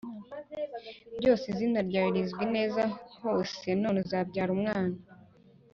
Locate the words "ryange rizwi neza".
1.87-2.81